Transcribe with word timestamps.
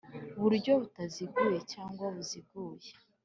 Buryo 0.41 0.71
butaziguye 0.81 1.59
cyangwa 1.71 2.05
buziguye 2.13 2.89